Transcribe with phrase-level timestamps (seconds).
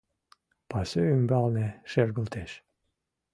[0.69, 2.51] Пасу ӱмбалне шергылтеш.